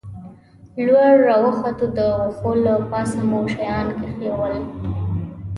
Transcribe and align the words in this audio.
لوړ 0.85 1.13
را 1.27 1.35
وختو، 1.45 1.85
د 1.97 1.99
وښو 2.19 2.51
له 2.65 2.73
پاسه 2.89 3.19
مو 3.29 3.39
شیان 3.55 3.87
کېښوول. 3.97 4.55